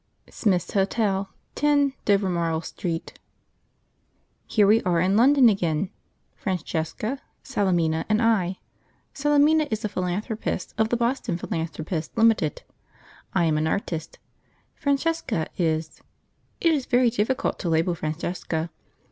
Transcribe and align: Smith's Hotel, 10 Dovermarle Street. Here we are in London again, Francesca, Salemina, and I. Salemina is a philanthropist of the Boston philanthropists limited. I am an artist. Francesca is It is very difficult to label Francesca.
Smith's 0.31 0.71
Hotel, 0.73 1.29
10 1.53 1.93
Dovermarle 2.07 2.65
Street. 2.65 3.19
Here 4.47 4.65
we 4.65 4.81
are 4.81 4.99
in 4.99 5.15
London 5.15 5.47
again, 5.47 5.91
Francesca, 6.35 7.21
Salemina, 7.43 8.05
and 8.09 8.19
I. 8.19 8.57
Salemina 9.13 9.67
is 9.69 9.85
a 9.85 9.89
philanthropist 9.89 10.73
of 10.79 10.89
the 10.89 10.97
Boston 10.97 11.37
philanthropists 11.37 12.17
limited. 12.17 12.63
I 13.35 13.43
am 13.45 13.59
an 13.59 13.67
artist. 13.67 14.17
Francesca 14.73 15.49
is 15.55 16.01
It 16.59 16.71
is 16.73 16.87
very 16.87 17.11
difficult 17.11 17.59
to 17.59 17.69
label 17.69 17.93
Francesca. 17.93 18.71